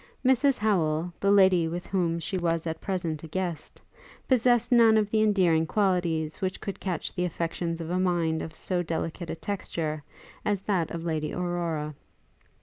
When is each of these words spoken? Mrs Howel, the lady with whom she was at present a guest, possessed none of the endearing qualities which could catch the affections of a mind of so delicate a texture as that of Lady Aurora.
Mrs 0.25 0.57
Howel, 0.57 1.13
the 1.19 1.29
lady 1.29 1.67
with 1.67 1.85
whom 1.85 2.17
she 2.19 2.35
was 2.35 2.65
at 2.65 2.81
present 2.81 3.23
a 3.23 3.27
guest, 3.27 3.79
possessed 4.27 4.71
none 4.71 4.97
of 4.97 5.11
the 5.11 5.21
endearing 5.21 5.67
qualities 5.67 6.41
which 6.41 6.59
could 6.59 6.79
catch 6.79 7.13
the 7.13 7.23
affections 7.23 7.79
of 7.79 7.91
a 7.91 7.99
mind 7.99 8.41
of 8.41 8.55
so 8.55 8.81
delicate 8.81 9.29
a 9.29 9.35
texture 9.35 10.01
as 10.43 10.59
that 10.61 10.89
of 10.89 11.03
Lady 11.03 11.31
Aurora. 11.31 11.93